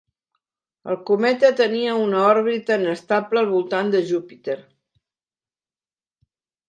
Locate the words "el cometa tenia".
0.93-1.97